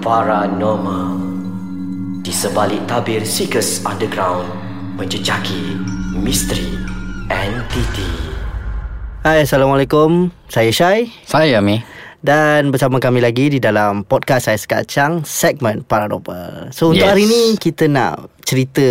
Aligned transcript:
Paranormal. 0.00 1.12
Di 2.24 2.32
sebalik 2.32 2.88
tabir 2.88 3.20
Seekers 3.20 3.84
Underground 3.84 4.48
Menjejaki 4.96 5.76
misteri 6.16 6.72
entiti 7.28 8.08
Hai 9.20 9.44
Assalamualaikum. 9.44 10.32
Saya 10.48 10.72
Syai. 10.72 11.12
Saya 11.28 11.60
Mi 11.60 11.84
Dan 12.16 12.72
bersama 12.72 12.96
kami 12.96 13.20
lagi 13.20 13.52
di 13.52 13.60
dalam 13.60 14.08
podcast 14.08 14.48
saya 14.48 14.56
Sekacang 14.56 15.20
Segmen 15.28 15.84
Paranormal. 15.84 16.72
So 16.72 16.96
untuk 16.96 17.04
Yes. 17.04 17.12
hari 17.12 17.24
ni 17.28 17.42
kita 17.60 17.84
nak 17.84 18.32
cerita 18.50 18.82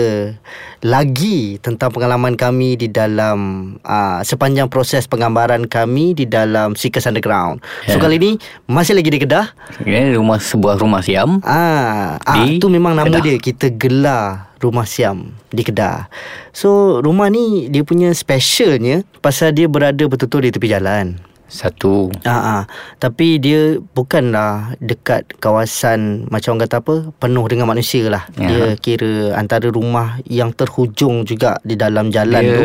lagi 0.79 1.59
tentang 1.59 1.91
pengalaman 1.91 2.33
kami 2.33 2.79
di 2.79 2.87
dalam 2.87 3.37
uh, 3.83 4.23
sepanjang 4.23 4.71
proses 4.71 5.03
penggambaran 5.03 5.67
kami 5.67 6.15
di 6.15 6.23
dalam 6.23 6.71
Seekers 6.73 7.03
Underground 7.03 7.59
So 7.83 7.99
Ya. 7.99 7.99
kali 7.99 8.15
ni 8.15 8.31
masih 8.63 8.95
lagi 8.95 9.11
di 9.11 9.19
Kedah 9.19 9.51
Ini 9.83 10.15
rumah 10.15 10.39
sebuah 10.39 10.79
rumah 10.79 11.03
siam 11.03 11.43
Ah, 11.43 12.15
ah 12.23 12.39
Di 12.39 12.57
tu 12.57 12.71
memang 12.71 12.95
nama 12.95 13.11
Kedah. 13.11 13.19
dia 13.19 13.35
kita 13.35 13.67
gelar 13.69 14.47
Rumah 14.59 14.83
Siam 14.83 15.31
di 15.49 15.63
Kedah. 15.63 16.11
So 16.51 16.99
rumah 16.99 17.31
ni 17.31 17.71
dia 17.71 17.79
punya 17.81 18.11
specialnya 18.11 19.07
pasal 19.19 19.55
dia 19.55 19.71
berada 19.71 20.03
betul-betul 20.03 20.43
di 20.43 20.51
tepi 20.51 20.67
jalan. 20.67 21.15
Satu 21.49 22.13
Ah, 22.23 22.61
ah. 22.61 22.61
Tapi 23.01 23.41
dia 23.41 23.81
bukanlah 23.81 24.77
dekat 24.79 25.35
kawasan 25.41 26.29
macam 26.29 26.55
orang 26.55 26.63
kata 26.69 26.75
apa 26.79 26.95
penuh 27.17 27.45
dengan 27.49 27.67
manusia 27.67 28.05
lah. 28.07 28.23
Ya. 28.37 28.47
Dia 28.47 28.65
kira 28.77 29.33
antara 29.33 29.67
rumah 29.67 30.21
yang 30.29 30.53
terhujung 30.53 31.25
juga 31.25 31.57
di 31.65 31.73
dalam 31.73 32.13
jalan 32.13 32.41
Dia 32.45 32.53
tu. 32.55 32.63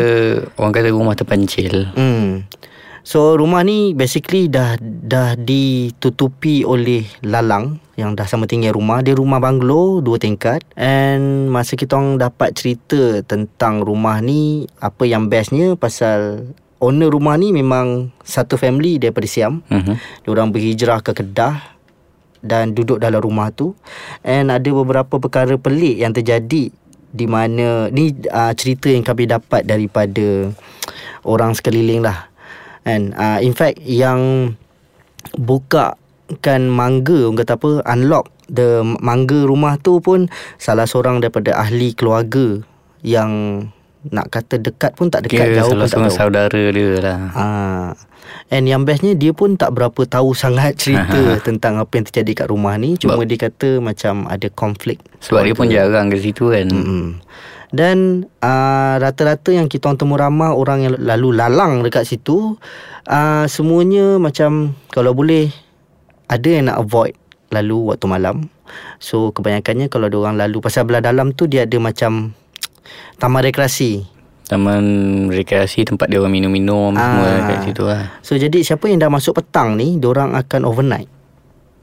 Orang 0.61 0.71
kata 0.71 0.93
rumah 0.93 1.17
terpencil 1.17 1.91
Hmm. 1.97 2.45
So 3.05 3.37
rumah 3.37 3.61
ni 3.61 3.93
basically 3.93 4.49
dah 4.49 4.81
dah 4.81 5.37
ditutupi 5.37 6.65
oleh 6.65 7.05
lalang 7.21 7.77
yang 8.01 8.17
dah 8.17 8.25
sama 8.25 8.49
tinggi 8.49 8.73
rumah. 8.73 9.05
Dia 9.05 9.13
rumah 9.13 9.37
banglo 9.37 10.01
dua 10.01 10.17
tingkat 10.17 10.65
and 10.73 11.53
masa 11.53 11.77
kita 11.77 11.95
orang 12.01 12.17
dapat 12.17 12.57
cerita 12.57 13.21
tentang 13.21 13.85
rumah 13.85 14.17
ni 14.25 14.65
apa 14.81 15.05
yang 15.05 15.29
bestnya 15.29 15.77
pasal 15.77 16.49
owner 16.83 17.07
rumah 17.07 17.39
ni 17.39 17.55
memang 17.55 18.11
satu 18.21 18.59
family 18.59 18.99
daripada 18.99 19.27
Siam. 19.27 19.63
Mhm. 19.71 19.93
Dia 19.95 20.29
orang 20.29 20.49
berhijrah 20.51 20.99
ke 20.99 21.15
Kedah 21.15 21.75
dan 22.45 22.77
duduk 22.77 23.01
dalam 23.01 23.17
rumah 23.25 23.49
tu 23.49 23.73
and 24.21 24.53
ada 24.53 24.69
beberapa 24.69 25.17
perkara 25.17 25.57
pelik 25.57 25.97
yang 25.97 26.13
terjadi 26.13 26.69
di 27.15 27.25
mana 27.25 27.89
ni 27.89 28.13
uh, 28.29 28.53
cerita 28.53 28.93
yang 28.93 29.01
kami 29.01 29.25
dapat 29.25 29.65
daripada 29.65 30.53
orang 31.25 31.57
sekeliling 31.57 32.05
lah 32.05 32.29
and 32.85 33.17
uh, 33.17 33.41
in 33.41 33.57
fact 33.57 33.81
yang 33.81 34.53
buka 35.33 35.97
kan 36.45 36.69
mangga 36.69 37.25
orang 37.25 37.41
kata 37.41 37.57
apa 37.57 37.71
unlock 37.89 38.29
the 38.45 38.85
mangga 39.01 39.49
rumah 39.49 39.81
tu 39.81 39.97
pun 39.97 40.29
salah 40.61 40.85
seorang 40.85 41.17
daripada 41.17 41.57
ahli 41.57 41.97
keluarga 41.97 42.61
yang 43.01 43.63
nak 44.07 44.29
kata 44.29 44.57
dekat 44.57 44.93
pun 44.93 45.07
tak 45.07 45.25
dekat 45.25 45.47
Kira 45.47 45.57
jauh 45.59 45.73
pun 45.73 45.81
tak 45.81 45.97
jauh. 45.97 46.11
saudara 46.11 46.61
dia 46.69 46.89
lah 46.97 47.19
Ah. 47.31 47.89
And 48.47 48.65
yang 48.65 48.83
bestnya 48.83 49.13
dia 49.13 49.31
pun 49.31 49.53
tak 49.53 49.71
berapa 49.71 50.01
tahu 50.03 50.33
sangat 50.33 50.77
cerita 50.81 51.17
tentang 51.39 51.77
apa 51.77 51.89
yang 51.91 52.05
terjadi 52.05 52.31
kat 52.35 52.47
rumah 52.49 52.73
ni. 52.75 52.93
Cuma 52.95 53.17
Sebab- 53.17 53.25
dia 53.25 53.39
kata 53.39 53.69
macam 53.79 54.25
ada 54.25 54.47
konflik. 54.49 55.01
Sebab 55.19 55.41
dia 55.41 55.53
pun 55.53 55.65
jarang 55.67 56.07
ke 56.07 56.17
situ 56.19 56.49
kan 56.49 56.67
Mm-mm. 56.67 57.17
Dan 57.67 57.97
uh, 58.39 58.95
rata-rata 58.95 59.49
yang 59.49 59.65
kita 59.65 59.89
orang 59.89 59.99
temu 59.99 60.15
ramah 60.15 60.53
orang 60.53 60.79
yang 60.81 60.93
lalu 60.95 61.33
lalang 61.33 61.81
dekat 61.81 62.05
situ 62.05 62.55
uh, 63.03 63.45
semuanya 63.45 64.15
macam 64.15 64.71
kalau 64.87 65.11
boleh 65.11 65.49
ada 66.25 66.45
yang 66.47 66.69
nak 66.69 66.79
avoid 66.79 67.17
lalu 67.49 67.89
waktu 67.89 68.05
malam. 68.05 68.47
So 68.97 69.29
kebanyakannya 69.29 69.87
kalau 69.87 70.07
dia 70.07 70.17
orang 70.17 70.37
lalu 70.37 70.57
pasal 70.59 70.83
belah 70.83 70.97
dalam 70.99 71.29
tu 71.29 71.45
dia 71.45 71.65
ada 71.65 71.77
macam 71.77 72.31
taman 73.17 73.41
rekreasi. 73.43 74.05
Taman 74.45 74.85
rekreasi 75.33 75.89
tempat 75.89 76.05
dia 76.05 76.21
orang 76.21 76.29
minum-minum 76.29 76.93
semua 76.93 77.25
Ah. 77.25 77.49
kat 77.49 77.57
situ 77.65 77.81
lah 77.81 78.13
So 78.21 78.37
jadi 78.37 78.61
siapa 78.61 78.85
yang 78.85 79.01
dah 79.01 79.09
masuk 79.09 79.41
petang 79.41 79.73
ni, 79.73 79.97
orang 79.97 80.37
akan 80.37 80.69
overnight. 80.69 81.09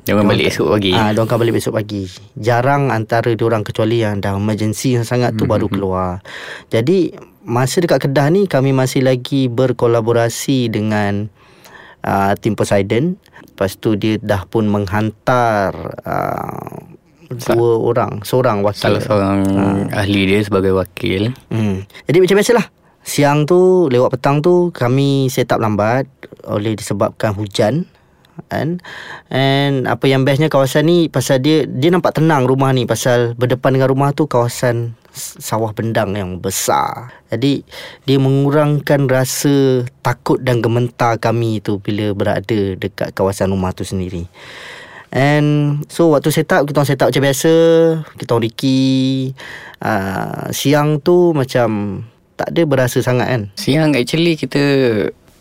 Dia 0.02 0.14
orang 0.18 0.34
balik 0.34 0.50
esok 0.50 0.78
pagi 0.78 0.94
Ah, 0.94 1.14
dia 1.14 1.22
akan 1.22 1.38
balik 1.38 1.58
besok 1.58 1.78
pagi. 1.78 2.06
Jarang 2.34 2.90
antara 2.90 3.30
dia 3.34 3.46
orang 3.46 3.62
kecuali 3.62 4.02
yang 4.02 4.18
dah 4.18 4.34
emergency 4.34 4.98
sangat 5.02 5.34
tu 5.34 5.46
baru 5.46 5.70
keluar. 5.70 6.22
Jadi 6.70 7.14
masa 7.42 7.82
dekat 7.82 8.06
Kedah 8.06 8.30
ni 8.30 8.46
kami 8.46 8.70
masih 8.70 9.02
lagi 9.02 9.46
berkolaborasi 9.50 10.70
dengan 10.70 11.30
uh, 12.02 12.34
tim 12.38 12.54
Poseidon. 12.54 13.18
Lepas 13.54 13.78
tu 13.78 13.94
dia 13.94 14.18
dah 14.18 14.42
pun 14.46 14.66
menghantar 14.66 15.70
uh, 16.02 16.78
dua 17.36 17.70
orang, 17.80 18.20
seorang 18.22 18.60
wakil. 18.60 18.92
Salah 18.92 19.02
seorang 19.02 19.38
ahli 19.92 20.28
dia 20.28 20.40
sebagai 20.44 20.72
wakil 20.76 21.32
Hmm. 21.48 21.84
Jadi 22.08 22.18
macam 22.20 22.36
biasalah. 22.40 22.66
Siang 23.02 23.50
tu 23.50 23.90
lewat 23.90 24.14
petang 24.14 24.38
tu 24.38 24.70
kami 24.70 25.26
set 25.26 25.50
up 25.50 25.58
lambat 25.58 26.06
oleh 26.46 26.78
disebabkan 26.78 27.34
hujan 27.34 27.90
kan 28.48 28.80
and 29.28 29.84
apa 29.84 30.08
yang 30.08 30.24
bestnya 30.24 30.48
kawasan 30.48 30.88
ni 30.88 30.98
pasal 31.12 31.40
dia 31.40 31.68
dia 31.68 31.92
nampak 31.92 32.16
tenang 32.16 32.48
rumah 32.48 32.72
ni 32.72 32.88
pasal 32.88 33.36
berdepan 33.36 33.76
dengan 33.76 33.92
rumah 33.92 34.10
tu 34.16 34.24
kawasan 34.24 34.96
sawah 35.12 35.76
bendang 35.76 36.16
yang 36.16 36.40
besar 36.40 37.12
jadi 37.28 37.60
dia 38.08 38.16
mengurangkan 38.16 39.04
rasa 39.04 39.84
takut 40.00 40.40
dan 40.40 40.64
gementar 40.64 41.20
kami 41.20 41.60
tu 41.60 41.76
bila 41.84 42.16
berada 42.16 42.60
dekat 42.76 43.12
kawasan 43.12 43.52
rumah 43.52 43.76
tu 43.76 43.84
sendiri 43.84 44.24
And 45.12 45.80
so 45.92 46.08
waktu 46.08 46.32
set 46.32 46.48
up 46.56 46.64
Kita 46.64 46.80
orang 46.80 46.88
set 46.88 47.04
up 47.04 47.12
macam 47.12 47.24
biasa 47.28 47.52
Kita 48.16 48.30
orang 48.32 48.44
Ricky 48.48 48.80
uh, 49.84 50.48
Siang 50.48 51.04
tu 51.04 51.36
macam 51.36 52.00
Tak 52.40 52.48
ada 52.56 52.62
berasa 52.64 52.98
sangat 53.04 53.28
kan 53.28 53.42
Siang 53.60 53.92
actually 53.92 54.40
kita 54.40 54.60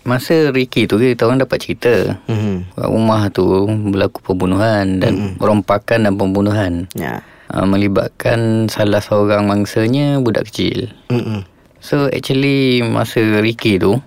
Masa 0.03 0.51
Ricky 0.51 0.91
tu 0.91 0.99
kita 0.99 1.23
orang 1.23 1.39
dapat 1.39 1.63
cerita 1.63 2.19
mm-hmm. 2.27 2.75
Kat 2.75 2.89
rumah 2.91 3.31
tu 3.31 3.63
berlaku 3.95 4.19
pembunuhan 4.19 4.99
dan 4.99 5.39
rompakan 5.39 6.03
dan 6.03 6.19
pembunuhan 6.19 6.91
Ya 6.91 7.23
uh, 7.51 7.67
melibatkan 7.67 8.71
salah 8.71 9.03
seorang 9.03 9.45
mangsanya 9.45 10.17
budak 10.23 10.47
kecil. 10.49 10.91
mm-hmm. 11.11 11.43
So 11.81 12.07
actually 12.13 12.85
masa 12.85 13.41
Ricky 13.41 13.81
tu 13.81 13.97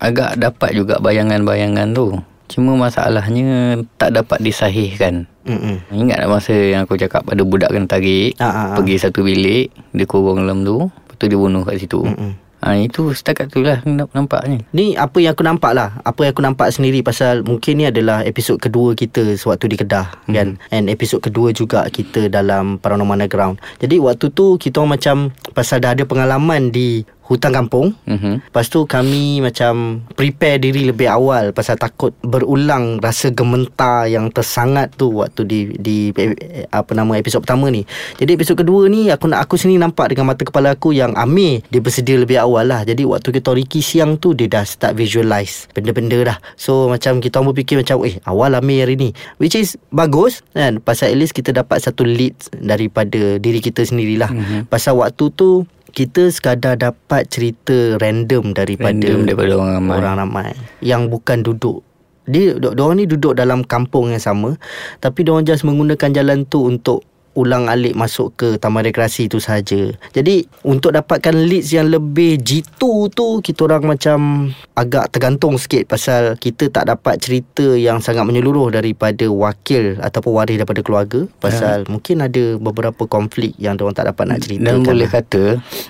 agak 0.00 0.40
dapat 0.40 0.72
juga 0.72 0.96
bayangan-bayangan 0.96 1.92
tu. 1.92 2.16
Cuma 2.48 2.74
masalahnya 2.74 3.46
tak 3.94 4.12
dapat 4.14 4.40
disahihkan. 4.40 5.28
Mm-hmm. 5.44 5.76
Ingat 5.94 6.16
tak 6.18 6.28
masa 6.28 6.52
yang 6.52 6.82
aku 6.82 6.96
cakap 6.96 7.24
ada 7.24 7.40
budak 7.40 7.68
kena 7.68 7.84
tarik 7.84 8.36
Ah, 8.36 8.44
ah, 8.44 8.52
ah. 8.66 8.76
pergi 8.76 8.96
satu 8.98 9.20
bilik 9.20 9.68
dia 9.90 10.04
kurung 10.04 10.42
dalam 10.42 10.60
tu 10.60 10.76
lepas 10.84 11.14
tu 11.14 11.24
dia 11.24 11.36
bunuh 11.36 11.62
kat 11.62 11.76
situ. 11.78 12.00
Mm-mm. 12.02 12.36
Ha, 12.58 12.74
itu 12.74 13.14
setakat 13.14 13.48
tu 13.48 13.62
lah 13.62 13.86
namp- 13.86 14.10
nampaknya. 14.10 14.66
Ni 14.72 14.92
apa 14.92 15.14
yang 15.16 15.30
aku 15.30 15.46
nampak 15.46 15.72
lah 15.72 16.02
Apa 16.02 16.26
yang 16.26 16.34
aku 16.34 16.42
nampak 16.42 16.68
sendiri 16.68 17.06
Pasal 17.06 17.46
mungkin 17.46 17.78
ni 17.78 17.86
adalah 17.86 18.26
Episod 18.26 18.58
kedua 18.58 18.98
kita 18.98 19.38
Sewaktu 19.38 19.70
di 19.70 19.76
Kedah 19.78 20.26
Hmm. 20.26 20.34
kan 20.34 20.48
And 20.68 20.90
episod 20.90 21.22
kedua 21.22 21.54
juga 21.54 21.86
Kita 21.86 22.26
dalam 22.26 22.76
Paranormal 22.76 23.14
Underground 23.16 23.62
Jadi 23.78 24.02
waktu 24.02 24.34
tu 24.34 24.58
Kita 24.58 24.82
orang 24.82 24.98
macam 24.98 25.16
Pasal 25.54 25.78
dah 25.78 25.94
ada 25.94 26.02
pengalaman 26.02 26.74
Di 26.74 27.06
hutan 27.28 27.52
kampung 27.52 27.92
Mhm. 28.08 28.48
Lepas 28.48 28.72
tu 28.72 28.88
kami 28.88 29.44
macam 29.44 30.00
prepare 30.16 30.56
diri 30.58 30.88
lebih 30.88 31.06
awal 31.06 31.52
pasal 31.52 31.76
takut 31.76 32.16
berulang 32.24 32.98
rasa 32.98 33.28
gementar 33.28 34.08
yang 34.08 34.32
tersangat 34.32 34.96
tu 34.96 35.20
waktu 35.20 35.44
di 35.44 35.60
di 35.76 35.96
eh, 36.16 36.64
apa 36.72 36.96
nama 36.96 37.20
episod 37.20 37.44
pertama 37.44 37.68
ni. 37.68 37.84
Jadi 38.16 38.34
episod 38.34 38.56
kedua 38.56 38.88
ni 38.88 39.12
aku 39.12 39.28
nak 39.28 39.44
aku 39.44 39.60
sendiri 39.60 39.78
nampak 39.84 40.16
dengan 40.16 40.32
mata 40.32 40.42
kepala 40.42 40.72
aku 40.72 40.96
yang 40.96 41.12
Amir 41.20 41.60
dia 41.68 41.84
bersedia 41.84 42.16
lebih 42.16 42.40
awal 42.40 42.64
lah. 42.64 42.82
Jadi 42.88 43.04
waktu 43.04 43.28
kita 43.28 43.52
Ricky 43.52 43.84
siang 43.84 44.16
tu 44.16 44.32
dia 44.32 44.48
dah 44.48 44.64
start 44.64 44.96
visualize 44.96 45.68
benda-benda 45.76 46.16
dah. 46.24 46.38
So 46.56 46.88
macam 46.88 47.20
kita 47.20 47.38
orang 47.38 47.52
berfikir 47.52 47.76
macam 47.76 48.08
eh 48.08 48.16
awal 48.24 48.56
Amir 48.56 48.88
hari 48.88 48.96
ni. 48.96 49.10
Which 49.36 49.54
is 49.54 49.76
bagus 49.92 50.40
kan 50.56 50.80
pasal 50.80 51.12
at 51.12 51.18
least 51.20 51.36
kita 51.36 51.52
dapat 51.52 51.84
satu 51.84 52.08
lead 52.08 52.34
daripada 52.56 53.36
diri 53.36 53.60
kita 53.60 53.84
sendirilah. 53.84 54.32
Mm-hmm. 54.32 54.60
Pasal 54.72 54.96
waktu 54.96 55.28
tu 55.36 55.68
kita 55.96 56.28
sekadar 56.28 56.76
dapat 56.76 57.28
cerita 57.32 57.96
random 57.96 58.52
daripada 58.52 58.92
Random 58.92 59.24
daripada 59.24 59.52
orang 59.56 59.74
ramai. 59.80 59.94
orang 59.96 60.14
ramai 60.20 60.50
yang 60.84 61.08
bukan 61.08 61.40
duduk 61.40 61.80
dia 62.28 62.52
diorang 62.60 63.00
ni 63.00 63.08
duduk 63.08 63.32
dalam 63.32 63.64
kampung 63.64 64.12
yang 64.12 64.20
sama 64.20 64.60
tapi 65.00 65.24
diorang 65.24 65.48
just 65.48 65.64
menggunakan 65.64 66.12
jalan 66.12 66.44
tu 66.44 66.68
untuk 66.68 67.07
ulang 67.36 67.68
alik 67.68 67.94
masuk 67.94 68.34
ke 68.38 68.48
taman 68.56 68.86
rekreasi 68.86 69.28
tu 69.28 69.42
saja. 69.42 69.92
Jadi 70.14 70.46
untuk 70.64 70.94
dapatkan 70.96 71.34
leads 71.34 71.74
yang 71.74 71.92
lebih 71.92 72.40
jitu 72.40 73.10
tu 73.12 73.38
kita 73.44 73.68
orang 73.68 73.96
macam 73.96 74.50
agak 74.78 75.10
tergantung 75.12 75.58
sikit 75.60 75.84
pasal 75.90 76.38
kita 76.40 76.70
tak 76.72 76.88
dapat 76.88 77.18
cerita 77.20 77.74
yang 77.74 78.00
sangat 78.00 78.24
menyeluruh 78.24 78.72
daripada 78.72 79.26
wakil 79.28 79.98
ataupun 80.00 80.32
waris 80.34 80.56
daripada 80.58 80.80
keluarga 80.82 81.20
pasal 81.42 81.84
ya. 81.84 81.88
mungkin 81.90 82.22
ada 82.24 82.44
beberapa 82.58 83.06
konflik 83.06 83.54
yang 83.58 83.74
diorang 83.74 83.94
tak 83.94 84.10
dapat 84.10 84.24
nak 84.28 84.38
ceritakan. 84.42 84.66
Dan 84.66 84.86
boleh 84.86 85.08
kata 85.08 85.42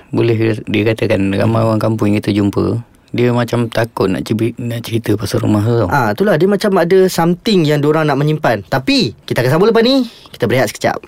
Boleh 0.08 0.36
dikatakan 0.64 1.20
Ramai 1.34 1.62
orang 1.64 1.82
kampung 1.82 2.14
kita 2.16 2.32
jumpa 2.32 2.80
Dia 3.12 3.32
macam 3.32 3.68
takut 3.68 4.08
nak 4.08 4.24
cerita, 4.24 4.56
nak 4.60 4.80
cerita 4.84 5.16
pasal 5.16 5.40
rumah 5.40 5.64
tu. 5.64 5.88
Ah, 5.88 6.12
itulah 6.12 6.36
dia 6.36 6.44
macam 6.44 6.76
ada 6.76 7.08
something 7.08 7.64
yang 7.64 7.80
orang 7.80 8.04
nak 8.04 8.20
menyimpan. 8.20 8.60
Tapi 8.68 9.16
kita 9.24 9.40
akan 9.40 9.50
sambung 9.56 9.72
lepas 9.72 9.80
ni. 9.80 10.04
Kita 10.28 10.44
berehat 10.44 10.68
sekejap. 10.68 11.00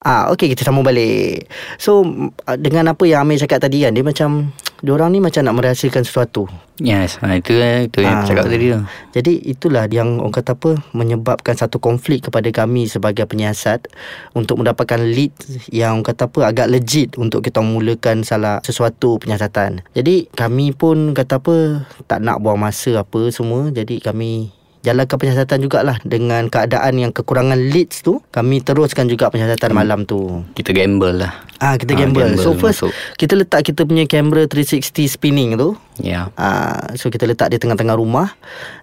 Ah, 0.00 0.32
okey 0.32 0.56
kita 0.56 0.64
sambung 0.64 0.80
balik. 0.80 1.44
So 1.76 2.00
ah, 2.48 2.56
dengan 2.56 2.88
apa 2.88 3.04
yang 3.04 3.28
Amir 3.28 3.36
cakap 3.36 3.60
tadi 3.60 3.84
kan, 3.84 3.92
dia 3.92 4.00
macam 4.00 4.48
orang 4.80 5.12
ni 5.12 5.20
macam 5.20 5.44
nak 5.44 5.60
merahsiakan 5.60 6.08
sesuatu. 6.08 6.48
Yes, 6.80 7.20
ha, 7.20 7.36
itu 7.36 7.52
itu 7.52 8.00
yang 8.00 8.24
Ah. 8.24 8.24
cakap 8.24 8.48
tadi 8.48 8.72
tu. 8.72 8.80
Jadi 9.12 9.32
itulah 9.44 9.84
yang 9.92 10.16
orang 10.16 10.32
kata 10.32 10.56
apa 10.56 10.80
menyebabkan 10.96 11.52
satu 11.52 11.76
konflik 11.76 12.24
kepada 12.24 12.48
kami 12.48 12.88
sebagai 12.88 13.28
penyiasat 13.28 13.92
untuk 14.32 14.64
mendapatkan 14.64 15.04
lead 15.04 15.36
yang 15.68 16.00
orang 16.00 16.08
kata 16.16 16.32
apa 16.32 16.40
agak 16.48 16.72
legit 16.72 17.20
untuk 17.20 17.44
kita 17.44 17.60
mulakan 17.60 18.24
salah 18.24 18.64
sesuatu 18.64 19.20
penyiasatan. 19.20 19.84
Jadi 19.92 20.32
kami 20.32 20.72
pun 20.72 21.12
kata 21.12 21.44
apa 21.44 21.84
tak 22.08 22.24
nak 22.24 22.40
buang 22.40 22.56
masa 22.56 23.04
apa 23.04 23.28
semua. 23.28 23.68
Jadi 23.68 24.00
kami 24.00 24.48
jalankan 24.80 25.12
penyiasatan 25.14 25.60
jugalah 25.60 26.00
dengan 26.02 26.46
keadaan 26.46 26.96
yang 26.96 27.10
kekurangan 27.10 27.56
leads 27.56 28.00
tu 28.00 28.24
kami 28.26 28.58
teruskan 28.58 29.04
juga 29.04 29.28
penyiasatan 29.28 29.70
malam 29.70 30.02
tu. 30.02 30.40
Kita 30.52 30.70
gamble 30.70 31.20
lah. 31.20 31.32
Ah 31.56 31.76
kita 31.76 31.92
Ah, 31.92 31.98
gamble. 31.98 32.24
gamble 32.26 32.40
So 32.40 32.52
first 32.54 32.80
masuk. 32.80 32.92
kita 33.14 33.34
letak 33.34 33.60
kita 33.62 33.84
punya 33.84 34.04
kamera 34.04 34.44
360 34.44 34.80
spinning 35.06 35.54
tu 35.54 35.76
Ya. 35.98 36.32
Uh, 36.32 36.96
so 36.96 37.08
kita 37.08 37.24
letak 37.24 37.48
di 37.48 37.56
tengah-tengah 37.56 37.92
rumah 37.94 38.32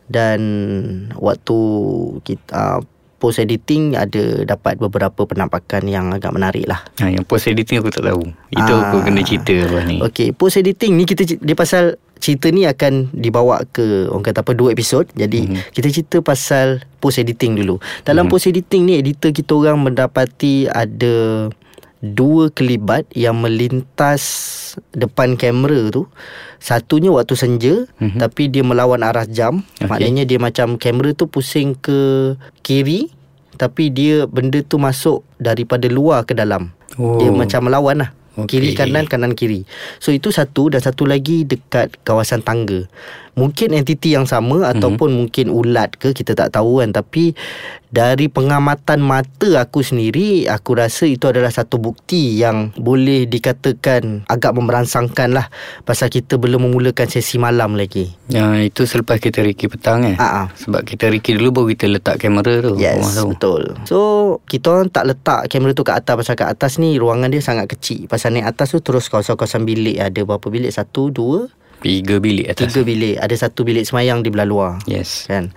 dan 0.05 0.39
waktu 1.13 1.57
kita 2.21 2.45
uh, 2.51 2.79
post 3.17 3.39
editing 3.39 3.97
ada 3.97 4.45
dapat 4.45 4.77
beberapa 4.77 5.25
penampakan 5.25 5.83
yang 5.83 6.13
agak 6.13 6.29
menarik 6.29 6.63
lah. 6.63 6.85
Ha, 6.95 7.09
yang 7.09 7.25
post 7.25 7.49
editing 7.49 7.81
aku 7.81 7.89
tak 7.89 8.05
tahu. 8.05 8.21
Itu 8.47 8.61
Ah. 8.71 8.94
aku 8.94 9.01
kena 9.01 9.21
cerita 9.21 9.57
apa 9.65 9.79
ni. 9.83 9.97
Okey, 9.99 10.29
post 10.31 10.55
editing 10.55 10.94
ni 10.94 11.03
kita 11.03 11.25
dia 11.25 11.55
pasal 11.55 11.97
cerita 12.18 12.50
ni 12.52 12.68
akan 12.68 13.14
dibawa 13.14 13.64
ke 13.69 14.10
orang 14.12 14.25
kata 14.25 14.42
apa 14.44 14.54
dua 14.58 14.74
episod. 14.74 15.08
Jadi 15.14 15.48
mm-hmm. 15.48 15.74
kita 15.74 15.88
cerita 15.94 16.18
pasal 16.22 16.84
post 17.00 17.22
editing 17.22 17.58
dulu. 17.58 17.80
Dalam 18.04 18.28
mm-hmm. 18.28 18.31
post 18.34 18.50
editing 18.50 18.84
ni 18.90 18.94
editor 19.00 19.31
kita 19.31 19.54
orang 19.54 19.81
mendapati 19.81 20.68
ada 20.69 21.48
dua 21.98 22.54
kelibat 22.54 23.10
yang 23.18 23.42
melintas 23.42 24.22
depan 24.94 25.38
kamera 25.40 25.90
tu. 25.90 26.06
Satunya 26.58 27.14
waktu 27.14 27.34
senja 27.38 27.86
mm-hmm. 28.02 28.19
tapi 28.19 28.50
dia 28.50 28.66
melawan 28.66 29.06
arah 29.06 29.25
jam. 29.30 29.62
Okay. 29.78 29.88
Maknanya 29.88 30.24
dia 30.25 30.40
macam 30.42 30.75
kamera 30.75 31.14
tu 31.14 31.30
pusing 31.30 31.78
ke 31.78 32.34
kiri 32.66 33.14
tapi 33.58 33.90
dia 33.90 34.30
benda 34.30 34.62
tu 34.62 34.78
masuk 34.78 35.25
daripada 35.42 35.90
luar 35.90 36.24
ke 36.24 36.38
dalam. 36.38 36.69
Oh. 36.96 37.18
Dia 37.18 37.34
macam 37.34 37.66
melawan 37.68 38.06
lah. 38.06 38.10
Okey. 38.38 38.62
Kiri 38.62 38.69
kanan 38.78 39.10
kanan 39.10 39.34
kiri. 39.34 39.66
So 39.98 40.13
itu 40.13 40.30
satu 40.30 40.69
dan 40.69 40.86
satu 40.86 41.10
lagi 41.10 41.42
dekat 41.42 41.98
kawasan 42.06 42.45
tangga. 42.45 42.86
Mungkin 43.34 43.74
entiti 43.74 44.13
yang 44.13 44.30
sama 44.30 44.62
mm-hmm. 44.62 44.74
ataupun 44.78 45.10
mungkin 45.13 45.50
ulat 45.50 45.98
ke 45.98 46.13
kita 46.13 46.38
tak 46.38 46.54
tahu 46.54 46.86
kan 46.86 46.94
tapi 46.94 47.34
dari 47.88 48.28
pengamatan 48.28 49.00
mata 49.00 49.63
aku 49.63 49.80
sendiri 49.80 50.48
aku 50.51 50.75
rasa 50.75 51.07
itu 51.07 51.24
adalah 51.31 51.51
satu 51.51 51.80
bukti 51.80 52.36
yang 52.36 52.75
boleh 52.75 53.24
dikatakan 53.25 54.28
agak 54.28 54.51
memberansangkan 54.56 55.31
lah 55.31 55.48
pasal 55.88 56.12
kita 56.12 56.36
belum 56.36 56.68
memulakan 56.68 57.07
sesi 57.07 57.39
malam 57.39 57.80
lagi. 57.80 58.12
Ya, 58.28 58.60
itu 58.60 58.84
selepas 58.84 59.24
kita 59.24 59.39
Ricky 59.39 59.72
petang 59.72 60.04
eh. 60.04 60.19
Ah, 60.19 60.44
ah. 60.44 60.48
Sebab 60.60 60.84
kita 60.84 61.07
Ricky 61.07 61.39
dulu 61.39 61.63
baru 61.63 61.68
kita 61.75 61.86
letak 61.88 62.16
kamera 62.19 62.60
tu. 62.60 62.75
Yes, 62.75 63.16
tu. 63.16 63.31
betul. 63.31 63.63
So, 63.88 64.00
kita 64.51 64.75
orang 64.75 64.92
tak 64.92 65.07
letak 65.07 65.48
kamera 65.48 65.72
tu 65.72 65.88
kat 65.88 66.04
atas 66.04 66.16
pasal 66.19 66.36
kat 66.36 66.50
atas 66.51 66.72
ni 66.81 67.00
ruangan 67.00 67.31
dia 67.31 67.40
sangat 67.40 67.72
kecil. 67.72 68.12
Pasal 68.12 68.36
naik 68.36 68.51
atas 68.51 68.75
tu 68.75 68.83
terus 68.83 69.07
kawasan-kawasan 69.07 69.63
bilik 69.63 69.98
ada 70.00 70.19
berapa 70.28 70.48
bilik? 70.51 70.72
Satu, 70.75 71.07
dua, 71.07 71.48
Tiga 71.79 72.18
bilik 72.18 72.47
atas. 72.47 72.69
tiga 72.69 72.81
bilik. 72.81 73.15
Ada 73.15 73.35
satu 73.39 73.62
bilik 73.62 73.83
semayang 73.83 74.19
di 74.19 74.29
belah 74.29 74.44
luar. 74.44 74.71
Yes. 74.83 75.25
Kan? 75.25 75.53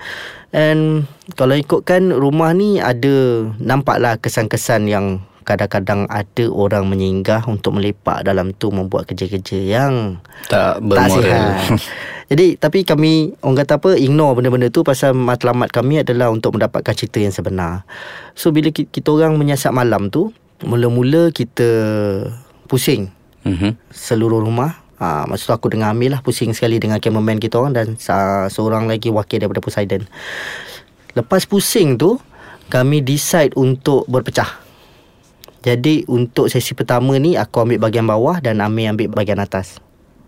And 0.50 1.06
kalau 1.34 1.54
ikutkan 1.54 2.10
rumah 2.10 2.50
ni 2.50 2.76
ada 2.76 3.10
nampaklah 3.56 4.16
kesan-kesan 4.16 4.84
yang 4.84 5.06
kadang-kadang 5.40 6.06
ada 6.06 6.44
orang 6.46 6.86
menyinggah 6.86 7.42
untuk 7.44 7.74
melepak 7.74 8.22
dalam 8.22 8.52
tu 8.52 8.68
membuat 8.68 9.06
kerja-kerja 9.06 9.58
yang 9.58 10.20
Tak 10.46 10.78
tak 10.78 10.84
bermoral. 10.84 11.10
sihat. 11.16 11.54
Jadi 12.30 12.54
tapi 12.54 12.84
kami 12.84 13.12
orang 13.40 13.58
kata 13.58 13.72
apa 13.76 13.90
ignore 13.94 14.38
benda-benda 14.38 14.68
tu 14.68 14.82
pasal 14.82 15.10
matlamat 15.12 15.66
kami 15.68 15.98
adalah 15.98 16.30
untuk 16.30 16.54
mendapatkan 16.54 16.94
cerita 16.94 17.18
yang 17.18 17.32
sebenar. 17.32 17.82
So 18.34 18.50
bila 18.50 18.70
ki- 18.70 18.86
kita 18.86 19.10
orang 19.10 19.34
menyiasat 19.34 19.70
malam 19.70 20.06
tu, 20.08 20.30
mula-mula 20.60 21.30
kita 21.30 21.66
pusing 22.66 23.10
Mhm. 23.40 23.74
seluruh 23.88 24.38
rumah. 24.38 24.79
Ah, 25.00 25.24
masa 25.24 25.48
tu 25.48 25.56
aku 25.56 25.72
dengan 25.72 25.96
Amir 25.96 26.12
lah 26.12 26.20
pusing 26.20 26.52
sekali 26.52 26.76
dengan 26.76 27.00
cameraman 27.00 27.40
kita 27.40 27.56
orang 27.56 27.72
dan 27.72 27.96
uh, 27.96 28.52
seorang 28.52 28.84
lagi 28.84 29.08
wakil 29.08 29.40
daripada 29.40 29.64
Poseidon. 29.64 30.04
Lepas 31.16 31.48
pusing 31.48 31.96
tu, 31.96 32.20
kami 32.68 33.00
decide 33.00 33.56
untuk 33.56 34.04
berpecah. 34.12 34.60
Jadi 35.64 36.04
untuk 36.04 36.52
sesi 36.52 36.76
pertama 36.76 37.16
ni 37.16 37.32
aku 37.36 37.64
ambil 37.64 37.80
bahagian 37.80 38.04
bawah 38.04 38.44
dan 38.44 38.60
Amir 38.60 38.92
ambil 38.92 39.08
bahagian 39.08 39.40
atas. 39.40 39.80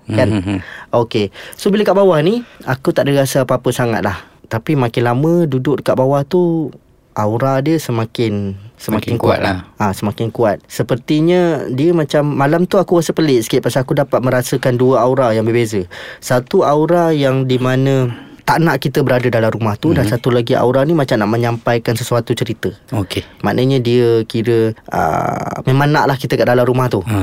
Kan? 0.09 0.41
Mhm. 0.41 0.59
Okey. 0.93 1.29
So 1.55 1.69
bila 1.69 1.85
kat 1.85 1.97
bawah 1.97 2.19
ni 2.25 2.41
aku 2.65 2.97
tak 2.97 3.07
ada 3.09 3.23
rasa 3.29 3.45
apa-apa 3.45 3.69
sangat 3.77 4.01
lah. 4.01 4.25
Tapi 4.49 4.77
makin 4.77 5.05
lama 5.05 5.33
duduk 5.49 5.81
dekat 5.81 5.97
bawah 5.97 6.25
tu 6.25 6.73
aura 7.13 7.61
dia 7.61 7.77
semakin 7.77 8.57
Semakin 8.83 9.15
kuat 9.15 9.39
lah. 9.39 9.71
Ah 9.79 9.91
ha, 9.91 9.93
semakin 9.95 10.35
kuat. 10.35 10.59
Sepertinya 10.67 11.71
dia 11.71 11.95
macam 11.95 12.27
malam 12.27 12.67
tu 12.67 12.83
aku 12.83 12.99
rasa 12.99 13.15
pelik 13.15 13.47
sikit 13.47 13.63
pasal 13.63 13.87
aku 13.87 13.95
dapat 13.95 14.19
merasakan 14.19 14.75
dua 14.75 15.07
aura 15.07 15.31
yang 15.31 15.47
berbeza. 15.47 15.87
Satu 16.19 16.67
aura 16.67 17.15
yang 17.15 17.47
di 17.47 17.63
mana 17.63 18.11
tak 18.43 18.59
nak 18.59 18.83
kita 18.83 19.07
berada 19.07 19.31
dalam 19.31 19.55
rumah 19.55 19.79
tu 19.79 19.95
mm-hmm. 19.95 20.03
dan 20.03 20.05
satu 20.11 20.35
lagi 20.35 20.59
aura 20.59 20.83
ni 20.83 20.99
macam 20.99 21.15
nak 21.15 21.31
menyampaikan 21.31 21.95
sesuatu 21.95 22.35
cerita. 22.35 22.75
Okey. 22.91 23.23
Maknanya 23.47 23.79
dia 23.79 24.27
kira 24.27 24.75
uh, 24.91 25.63
memang 25.63 25.95
naklah 25.95 26.19
kita 26.19 26.35
kat 26.35 26.51
dalam 26.51 26.67
rumah 26.67 26.91
tu. 26.91 27.07
Ha. 27.07 27.19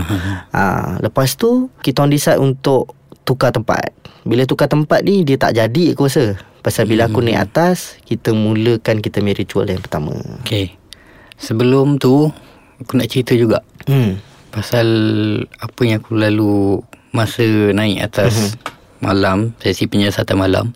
Ha, 0.56 0.62
lepas 1.04 1.36
tu 1.36 1.68
kita 1.84 2.08
orang 2.08 2.16
decide 2.16 2.40
untuk 2.40 2.96
tukar 3.28 3.52
tempat. 3.52 3.92
Bila 4.24 4.48
tukar 4.48 4.72
tempat 4.72 5.04
ni 5.04 5.28
dia 5.28 5.36
tak 5.36 5.60
jadi 5.60 5.92
aku 5.92 6.08
rasa. 6.08 6.40
Pasal 6.60 6.88
bila 6.92 7.08
aku 7.08 7.24
naik 7.24 7.52
atas, 7.52 7.96
kita 8.04 8.36
mulakan 8.36 9.00
kita 9.00 9.24
punya 9.24 9.36
ritual 9.36 9.68
yang 9.68 9.80
pertama. 9.80 10.16
Okey. 10.44 10.76
Sebelum 11.40 11.98
tu 11.98 12.28
aku 12.78 12.92
nak 12.94 13.08
cerita 13.08 13.34
juga 13.34 13.64
Hmm. 13.88 14.20
pasal 14.52 14.88
apa 15.56 15.82
yang 15.82 15.98
aku 15.98 16.14
lalu 16.14 16.84
masa 17.10 17.42
naik 17.72 18.04
atas 18.04 18.34
Mhm. 18.36 18.52
malam, 19.02 19.38
sesi 19.58 19.88
penyiasatan 19.88 20.36
malam. 20.36 20.76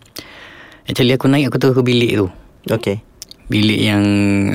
Actually 0.84 1.14
aku 1.14 1.28
naik 1.28 1.48
aku 1.48 1.58
terus 1.58 1.74
ke 1.74 1.82
bilik 1.82 2.12
tu. 2.16 2.26
Okay. 2.66 3.04
Bilik 3.46 3.76
yang 3.78 4.02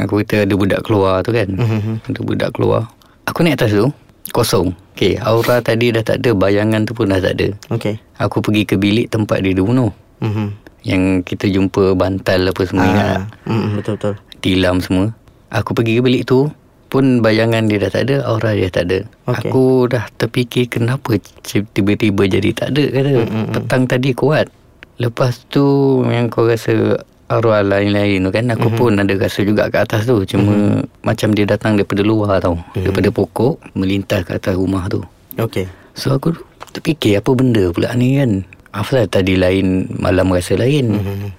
aku 0.01 0.25
kata 0.25 0.50
ada 0.50 0.53
budak 0.53 0.81
keluar 0.81 1.21
tu 1.21 1.30
kan. 1.30 1.45
Mhm. 1.47 2.04
Ada 2.04 2.19
budak 2.19 2.49
keluar. 2.51 2.89
Aku 3.23 3.45
naik 3.45 3.61
atas 3.61 3.71
tu 3.71 3.87
kosong. 4.31 4.73
Okey, 4.94 5.16
aura 5.16 5.63
tadi 5.63 5.95
dah 5.95 6.04
tak 6.04 6.19
ada, 6.19 6.35
bayangan 6.35 6.83
tu 6.83 6.92
pun 6.92 7.07
dah 7.07 7.21
tak 7.23 7.39
ada. 7.39 7.47
Okay. 7.71 8.01
Aku 8.18 8.44
pergi 8.44 8.66
ke 8.66 8.75
bilik 8.75 9.07
tempat 9.07 9.39
dia 9.39 9.54
dulu 9.54 9.71
penuh. 9.71 9.92
Mhm. 10.19 10.47
Yang 10.80 11.04
kita 11.23 11.45
jumpa 11.47 11.94
bantal 11.94 12.49
apa 12.49 12.61
semua 12.63 12.83
ingat? 12.83 13.07
Ah, 13.07 13.23
mm, 13.45 13.78
betul 13.78 13.94
betul. 13.95 14.16
tilam 14.39 14.80
semua. 14.80 15.11
Aku 15.49 15.73
pergi 15.73 15.97
ke 15.97 16.01
bilik 16.01 16.23
tu 16.23 16.49
pun 16.89 17.21
bayangan 17.21 17.69
dia 17.69 17.77
dah 17.77 17.91
tak 17.91 18.09
ada, 18.09 18.25
aura 18.25 18.53
dia 18.53 18.69
tak 18.69 18.89
ada. 18.89 18.99
Okey. 19.29 19.49
Aku 19.49 19.63
dah 19.85 20.06
terfikir 20.15 20.65
kenapa 20.65 21.18
tiba-tiba 21.45 22.25
jadi 22.25 22.49
tak 22.51 22.73
ada 22.73 22.83
kata. 22.87 23.09
Mm, 23.09 23.19
mm, 23.19 23.29
mm. 23.29 23.45
Petang 23.53 23.83
tadi 23.85 24.09
kuat. 24.13 24.49
Lepas 24.97 25.45
tu 25.47 25.65
yang 26.06 26.27
kau 26.27 26.45
rasa 26.45 26.97
arwah 27.29 27.61
lain-lain 27.61 28.19
tu 28.19 28.29
kan 28.29 28.45
aku 28.49 28.68
Mhm. 28.68 28.75
pun 28.75 28.91
ada 28.97 29.13
rasa 29.15 29.45
juga 29.45 29.69
kat 29.69 29.85
atas 29.85 30.09
tu 30.09 30.18
cuma 30.25 30.81
macam 30.99 31.29
dia 31.31 31.45
datang 31.45 31.77
daripada 31.77 32.01
luar 32.01 32.41
tau 32.41 32.57
Mhm. 32.73 32.89
daripada 32.89 33.09
pokok 33.13 33.53
melintas 33.77 34.25
ke 34.25 34.33
atas 34.33 34.57
rumah 34.57 34.89
tu 34.89 35.06
Okay. 35.37 35.69
so 35.94 36.09
aku 36.09 36.33
terfikir 36.73 37.21
apa 37.21 37.29
benda 37.31 37.69
pula 37.69 37.94
ni 37.94 38.18
kan 38.18 38.41
Afzal 38.69 39.06
tadi 39.06 39.37
lain 39.37 39.85
malam 39.94 40.33
rasa 40.33 40.57
lain 40.57 40.97
Mhm. 40.97 41.29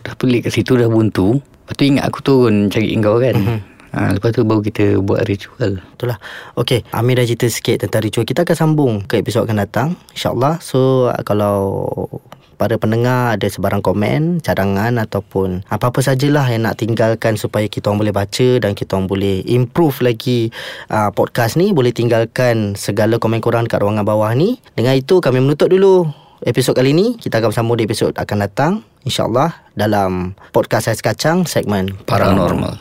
Dah 0.00 0.12
pelik 0.12 0.44
kat 0.44 0.60
situ 0.60 0.76
dah 0.76 0.92
buntu 0.92 1.40
Lepas 1.70 1.78
tu 1.78 1.84
ingat 1.86 2.02
aku 2.02 2.18
turun 2.18 2.66
cari 2.66 2.90
engkau 2.90 3.22
kan 3.22 3.30
Mhm. 3.38 3.58
ha, 3.94 4.10
Lepas 4.10 4.34
tu 4.34 4.42
baru 4.42 4.58
kita 4.58 4.98
buat 4.98 5.22
ritual 5.22 5.78
Betul 5.78 6.10
lah 6.10 6.18
Okay 6.58 6.82
Amir 6.90 7.14
dah 7.14 7.22
cerita 7.22 7.46
sikit 7.46 7.86
tentang 7.86 8.02
ritual 8.02 8.26
Kita 8.26 8.42
akan 8.42 8.56
sambung 8.58 8.92
ke 9.06 9.22
episod 9.22 9.46
akan 9.46 9.62
datang 9.62 9.88
InsyaAllah 10.10 10.58
So 10.58 11.06
kalau 11.22 12.10
para 12.60 12.76
pendengar 12.76 13.40
ada 13.40 13.48
sebarang 13.48 13.80
komen, 13.80 14.44
cadangan 14.44 15.00
ataupun 15.00 15.64
apa-apa 15.72 16.04
sajalah 16.04 16.44
yang 16.44 16.68
nak 16.68 16.76
tinggalkan 16.76 17.40
supaya 17.40 17.64
kita 17.64 17.88
orang 17.88 18.04
boleh 18.04 18.12
baca 18.12 18.48
dan 18.60 18.76
kita 18.76 19.00
orang 19.00 19.08
boleh 19.08 19.40
improve 19.48 20.04
lagi 20.04 20.52
uh, 20.92 21.08
podcast 21.08 21.56
ni, 21.56 21.72
boleh 21.72 21.88
tinggalkan 21.88 22.76
segala 22.76 23.16
komen 23.16 23.40
korang 23.40 23.64
dekat 23.64 23.80
ruangan 23.80 24.04
bawah 24.04 24.28
ni. 24.36 24.60
Dengan 24.76 24.92
itu 24.92 25.24
kami 25.24 25.40
menutup 25.40 25.72
dulu 25.72 26.04
episod 26.44 26.76
kali 26.76 26.92
ni. 26.92 27.16
Kita 27.16 27.40
akan 27.40 27.48
sambung 27.48 27.80
di 27.80 27.88
episod 27.88 28.12
akan 28.12 28.36
datang. 28.44 28.84
InsyaAllah 29.04 29.72
dalam 29.76 30.34
podcast 30.50 30.88
Ais 30.88 31.04
Kacang 31.04 31.44
segmen 31.44 31.92
Paranormal 32.08 32.80